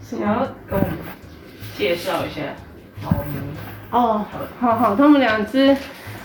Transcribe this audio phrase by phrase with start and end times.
[0.00, 0.98] 想要跟我们
[1.76, 2.42] 介绍一下
[3.02, 3.34] 猫咪。
[3.90, 4.24] 哦，
[4.60, 5.76] 好好，他们两只，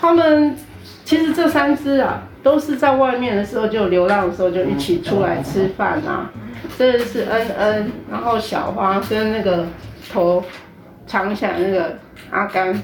[0.00, 0.56] 他们
[1.04, 6.30] 其实这三只啊，都是在外面的时候就流浪的时候就一起出来吃饭啊。
[6.78, 9.66] 这是恩恩，然后小花跟那个
[10.10, 10.42] 头
[11.06, 11.96] 长起来那个
[12.30, 12.82] 阿甘，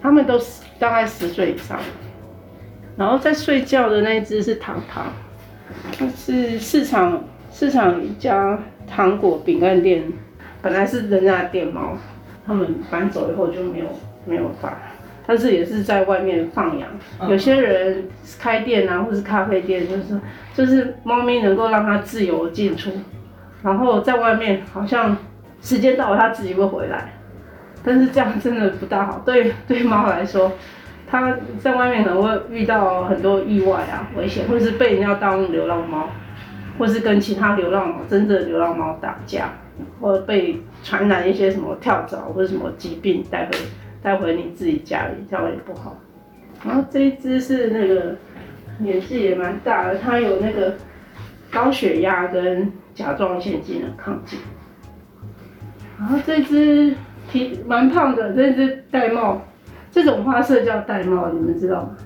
[0.00, 1.78] 他们都是大概十岁以上。
[2.96, 5.06] 然后在睡觉的那只是糖糖，
[5.98, 10.02] 它是市场市场一家糖果饼干店，
[10.60, 11.96] 本来是人家的店猫，
[12.46, 13.86] 他们搬走以后就没有
[14.24, 14.76] 没有发，
[15.26, 16.88] 但是也是在外面放养。
[17.28, 18.08] 有些人
[18.40, 20.20] 开店啊，或是咖啡店，就是
[20.54, 22.90] 就是猫咪能够让它自由进出，
[23.62, 25.16] 然后在外面好像
[25.60, 27.12] 时间到了它自己会回来，
[27.84, 30.50] 但是这样真的不大好，对 对猫来说。
[31.04, 36.08] 它在外面可能会遇到很多意外啊，危险，或者是被人家当流浪猫，
[36.78, 39.50] 或是跟其他流浪猫、真正的流浪猫打架，
[40.00, 43.52] 或者被传染一些什么跳蚤或者什么疾病带回
[44.02, 45.96] 带回你自己家里，这样也不好。
[46.64, 48.16] 然后这一只是那个
[48.78, 50.74] 年纪也蛮大的，它有那个
[51.50, 54.38] 高血压跟甲状腺机能亢进。
[55.98, 56.94] 然后这只
[57.30, 59.38] 皮蛮胖的，这只玳瑁。
[59.90, 61.96] 这种花色叫玳瑁，你们知道吗？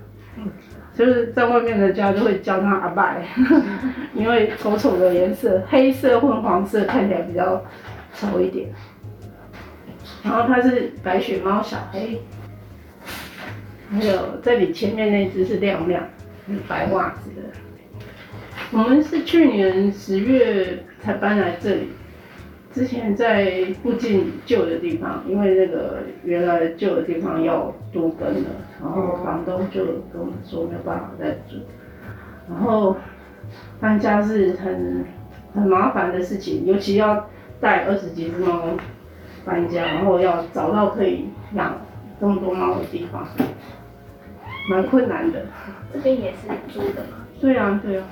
[0.96, 3.22] 就是在外面的家就会叫他阿拜，
[4.14, 7.62] 因为丑丑的颜色，黑色混黄色看起来比较
[8.14, 8.68] 丑一点。
[10.22, 12.20] 然后它是白雪猫小黑，
[13.92, 16.02] 还有这里前面那只是亮亮，
[16.48, 17.42] 是白袜子的。
[18.72, 21.90] 我们是去年十月才搬来这里。
[22.76, 28.50] 之前在附近旧的地方，因为那个原来旧的地方要多更了，
[28.82, 31.56] 然后房东就跟我们说没有办法再住，
[32.50, 32.94] 然后
[33.80, 35.06] 搬家是很
[35.54, 37.30] 很麻烦的事情，尤其要
[37.62, 38.60] 带二十几只猫
[39.46, 41.80] 搬家，然后要找到可以养
[42.20, 43.26] 这么多猫的地方，
[44.68, 45.46] 蛮困难的。
[45.94, 47.24] 这边也是租的吗？
[47.40, 48.04] 对啊，对啊。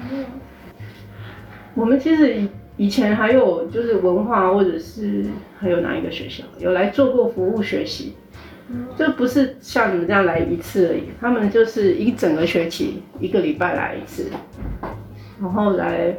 [1.75, 2.49] 我们其实。
[2.77, 5.25] 以前还有就是文化或者是
[5.59, 8.15] 还有哪一个学校有来做过服务学习，
[8.97, 14.29] 就不是像你们这样来一次而已，他们就是一整个学期一个礼拜来一次，
[15.41, 16.17] 然后来，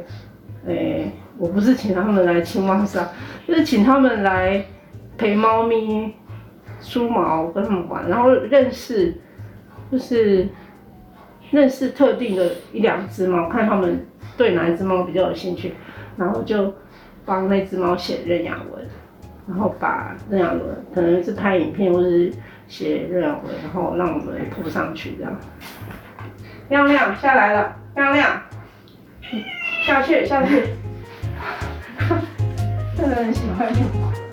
[0.66, 3.06] 诶，我不是请他们来青蛙上，
[3.46, 4.64] 就是请他们来
[5.18, 6.14] 陪猫咪
[6.80, 9.14] 梳毛跟他们玩，然后认识，
[9.92, 10.48] 就是
[11.50, 14.06] 认识特定的一两只猫，看他们
[14.38, 15.74] 对哪一只猫比较有兴趣。
[16.16, 16.74] 然后就
[17.24, 18.88] 帮那只猫写认养文，
[19.48, 22.32] 然后把认养文可能是拍影片或是
[22.68, 25.36] 写认养文，然后让我们铺上去这样。
[26.68, 28.42] 亮亮下来了，亮亮，
[29.84, 30.62] 下去下去，
[32.96, 34.25] 真的很喜欢你。